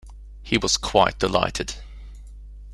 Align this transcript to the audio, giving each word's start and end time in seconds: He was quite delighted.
He 0.41 0.57
was 0.57 0.77
quite 0.77 1.19
delighted. 1.19 1.75